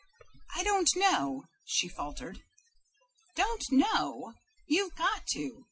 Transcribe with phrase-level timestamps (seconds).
[0.55, 2.41] "I don't know," she faltered.
[3.35, 4.33] "Don't know!
[4.65, 5.59] You've got to!